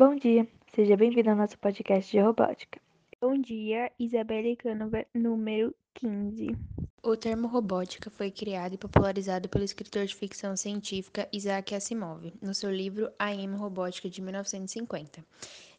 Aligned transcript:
Bom 0.00 0.16
dia, 0.16 0.48
seja 0.74 0.96
bem-vindo 0.96 1.28
ao 1.28 1.36
nosso 1.36 1.58
podcast 1.58 2.10
de 2.10 2.18
robótica. 2.18 2.80
Bom 3.20 3.38
dia, 3.38 3.92
Isabelle 3.98 4.56
Canova, 4.56 5.04
número 5.12 5.74
15. 5.92 6.56
O 7.02 7.14
termo 7.18 7.46
robótica 7.46 8.08
foi 8.08 8.30
criado 8.30 8.72
e 8.72 8.78
popularizado 8.78 9.46
pelo 9.46 9.62
escritor 9.62 10.06
de 10.06 10.16
ficção 10.16 10.56
científica 10.56 11.28
Isaac 11.30 11.74
Asimov, 11.74 12.32
no 12.40 12.54
seu 12.54 12.72
livro 12.72 13.12
A 13.18 13.34
M 13.34 13.54
Robótica 13.54 14.08
de 14.08 14.22
1950. 14.22 15.22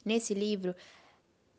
Nesse 0.06 0.36
livro, 0.36 0.76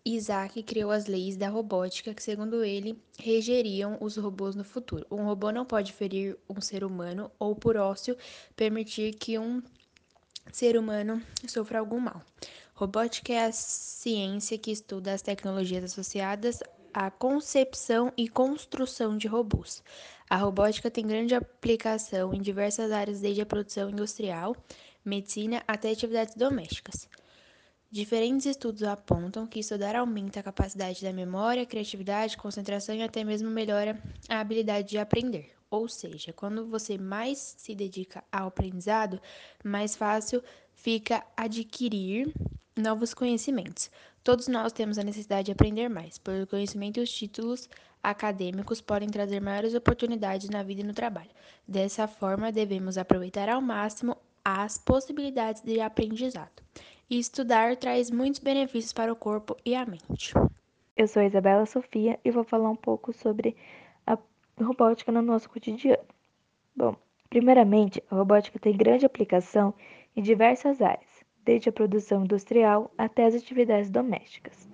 Isaac 0.04 0.62
criou 0.62 0.92
as 0.92 1.06
leis 1.06 1.36
da 1.36 1.48
robótica 1.48 2.14
que, 2.14 2.22
segundo 2.22 2.62
ele, 2.62 2.96
regeriam 3.18 3.98
os 4.00 4.16
robôs 4.16 4.54
no 4.54 4.62
futuro. 4.62 5.04
Um 5.10 5.24
robô 5.24 5.50
não 5.50 5.66
pode 5.66 5.92
ferir 5.92 6.38
um 6.48 6.60
ser 6.60 6.84
humano 6.84 7.28
ou, 7.40 7.56
por 7.56 7.76
ócio, 7.76 8.16
permitir 8.54 9.14
que 9.14 9.36
um 9.36 9.60
ser 10.50 10.76
humano 10.76 11.22
sofra 11.46 11.78
algum 11.78 12.00
mal. 12.00 12.22
Robótica 12.82 13.32
é 13.32 13.44
a 13.44 13.52
ciência 13.52 14.58
que 14.58 14.72
estuda 14.72 15.12
as 15.12 15.22
tecnologias 15.22 15.84
associadas 15.84 16.58
à 16.92 17.12
concepção 17.12 18.12
e 18.16 18.28
construção 18.28 19.16
de 19.16 19.28
robôs. 19.28 19.84
A 20.28 20.36
robótica 20.36 20.90
tem 20.90 21.06
grande 21.06 21.32
aplicação 21.32 22.34
em 22.34 22.42
diversas 22.42 22.90
áreas, 22.90 23.20
desde 23.20 23.40
a 23.40 23.46
produção 23.46 23.88
industrial, 23.88 24.56
medicina 25.04 25.62
até 25.68 25.92
atividades 25.92 26.34
domésticas. 26.34 27.08
Diferentes 27.88 28.46
estudos 28.46 28.82
apontam 28.82 29.46
que 29.46 29.60
estudar 29.60 29.94
aumenta 29.94 30.40
a 30.40 30.42
capacidade 30.42 31.04
da 31.04 31.12
memória, 31.12 31.64
criatividade, 31.64 32.36
concentração 32.36 32.96
e 32.96 33.02
até 33.04 33.22
mesmo 33.22 33.48
melhora 33.48 33.96
a 34.28 34.40
habilidade 34.40 34.88
de 34.88 34.98
aprender. 34.98 35.52
Ou 35.70 35.88
seja, 35.88 36.32
quando 36.32 36.66
você 36.66 36.98
mais 36.98 37.38
se 37.38 37.76
dedica 37.76 38.24
ao 38.32 38.48
aprendizado, 38.48 39.20
mais 39.62 39.94
fácil 39.94 40.42
fica 40.74 41.24
adquirir 41.36 42.34
novos 42.76 43.14
conhecimentos. 43.14 43.90
Todos 44.24 44.48
nós 44.48 44.72
temos 44.72 44.98
a 44.98 45.04
necessidade 45.04 45.46
de 45.46 45.52
aprender 45.52 45.88
mais, 45.88 46.18
pois 46.18 46.42
o 46.42 46.46
conhecimento 46.46 46.98
e 46.98 47.02
os 47.02 47.12
títulos 47.12 47.68
acadêmicos 48.02 48.80
podem 48.80 49.08
trazer 49.08 49.40
maiores 49.40 49.74
oportunidades 49.74 50.48
na 50.48 50.62
vida 50.62 50.80
e 50.80 50.84
no 50.84 50.94
trabalho. 50.94 51.30
Dessa 51.66 52.08
forma, 52.08 52.50
devemos 52.50 52.98
aproveitar 52.98 53.48
ao 53.48 53.60
máximo 53.60 54.16
as 54.44 54.78
possibilidades 54.78 55.62
de 55.62 55.80
aprendizado. 55.80 56.62
E 57.08 57.18
estudar 57.18 57.76
traz 57.76 58.10
muitos 58.10 58.40
benefícios 58.40 58.92
para 58.92 59.12
o 59.12 59.16
corpo 59.16 59.56
e 59.64 59.74
a 59.74 59.84
mente. 59.84 60.32
Eu 60.96 61.06
sou 61.06 61.22
Isabela 61.22 61.66
Sofia 61.66 62.18
e 62.24 62.30
vou 62.30 62.44
falar 62.44 62.70
um 62.70 62.76
pouco 62.76 63.12
sobre 63.12 63.56
a 64.06 64.18
robótica 64.60 65.12
no 65.12 65.22
nosso 65.22 65.48
cotidiano. 65.48 66.04
Bom, 66.74 66.96
primeiramente, 67.28 68.02
a 68.10 68.16
robótica 68.16 68.58
tem 68.58 68.76
grande 68.76 69.06
aplicação 69.06 69.74
em 70.16 70.22
diversas 70.22 70.80
áreas, 70.80 71.10
desde 71.44 71.68
a 71.68 71.72
produção 71.72 72.24
industrial 72.24 72.92
até 72.96 73.26
as 73.26 73.34
atividades 73.34 73.90
domésticas. 73.90 74.68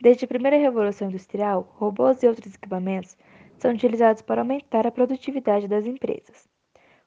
Desde 0.00 0.24
a 0.24 0.28
primeira 0.28 0.56
revolução 0.56 1.08
industrial, 1.08 1.72
robôs 1.76 2.22
e 2.22 2.28
outros 2.28 2.54
equipamentos 2.54 3.16
são 3.58 3.72
utilizados 3.72 4.22
para 4.22 4.42
aumentar 4.42 4.86
a 4.86 4.92
produtividade 4.92 5.68
das 5.68 5.86
empresas. 5.86 6.48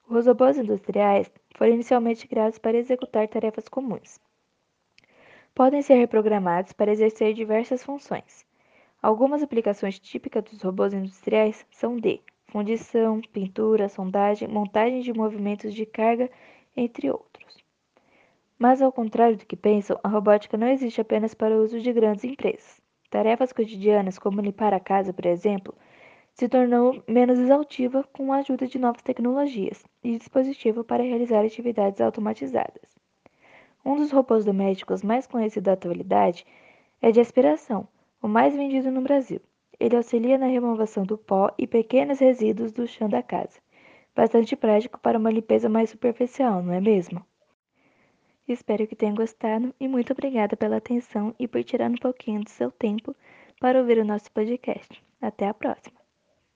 Os 0.10 0.26
robôs 0.26 0.58
industriais 0.58 1.32
foram 1.56 1.74
inicialmente 1.74 2.28
criados 2.28 2.58
para 2.58 2.78
executar 2.78 3.28
tarefas 3.28 3.68
comuns, 3.68 4.20
podem 5.58 5.82
ser 5.82 5.96
reprogramados 5.96 6.72
para 6.72 6.92
exercer 6.92 7.34
diversas 7.34 7.84
funções. 7.84 8.46
Algumas 9.02 9.42
aplicações 9.42 10.00
típicas 10.00 10.44
dos 10.44 10.62
robôs 10.62 10.94
industriais 10.94 11.66
são 11.72 11.98
de 11.98 12.22
fundição, 12.48 13.20
pintura, 13.34 13.90
sondagem, 13.90 14.48
montagem 14.48 15.02
de 15.02 15.12
movimentos 15.12 15.74
de 15.74 15.84
carga, 15.84 16.30
entre 16.76 17.10
outros. 17.10 17.27
Mas, 18.60 18.82
ao 18.82 18.92
contrário 18.92 19.38
do 19.38 19.46
que 19.46 19.56
pensam, 19.56 20.00
a 20.04 20.08
robótica 20.08 20.58
não 20.58 20.68
existe 20.68 21.00
apenas 21.00 21.34
para 21.34 21.56
o 21.56 21.64
uso 21.64 21.80
de 21.80 21.94
grandes 21.94 22.24
empresas. 22.24 22.82
Tarefas 23.10 23.54
cotidianas, 23.54 24.18
como 24.18 24.42
limpar 24.42 24.74
a 24.74 24.80
casa, 24.80 25.14
por 25.14 25.26
exemplo, 25.26 25.76
se 26.34 26.50
tornou 26.50 27.04
menos 27.08 27.40
exaustiva 27.40 28.04
com 28.14 28.34
a 28.34 28.38
ajuda 28.38 28.68
de 28.68 28.78
novas 28.78 29.02
tecnologias 29.02 29.84
e 30.04 30.18
dispositivos 30.18 30.86
para 30.86 31.04
realizar 31.04 31.46
atividades 31.46 32.02
automatizadas. 32.02 32.98
Um 33.86 33.96
dos 33.96 34.12
robôs 34.12 34.44
domésticos 34.44 35.04
mais 35.04 35.26
conhecidos 35.26 35.66
da 35.66 35.74
atualidade 35.74 36.46
é 37.02 37.12
de 37.12 37.20
aspiração, 37.20 37.88
o 38.22 38.28
mais 38.28 38.56
vendido 38.56 38.92
no 38.92 39.02
Brasil. 39.02 39.40
Ele 39.80 39.96
auxilia 39.96 40.38
na 40.38 40.48
removação 40.48 41.06
do 41.06 41.18
pó 41.18 41.52
e 41.58 41.68
pequenos 41.68 42.20
resíduos 42.20 42.72
do 42.72 42.88
chão 42.88 43.08
da 43.08 43.22
casa. 43.22 43.60
Bastante 44.16 44.56
prático 44.56 45.00
para 45.00 45.18
uma 45.18 45.32
limpeza 45.32 45.70
mais 45.70 45.92
superficial, 45.92 46.64
não 46.64 46.74
é 46.74 46.82
mesmo? 46.82 47.24
Espero 48.48 48.88
que 48.88 48.96
tenham 48.96 49.16
gostado 49.16 49.74
e 49.80 49.88
muito 49.88 50.14
obrigada 50.14 50.56
pela 50.56 50.78
atenção 50.78 51.36
e 51.38 51.48
por 51.48 51.64
tirar 51.64 51.90
um 51.92 51.96
pouquinho 51.96 52.44
do 52.44 52.50
seu 52.50 52.72
tempo 52.72 53.16
para 53.60 53.80
ouvir 53.80 53.98
o 54.00 54.06
nosso 54.06 54.32
podcast. 54.32 55.04
Até 55.22 55.48
a 55.48 55.54
próxima! 55.54 55.97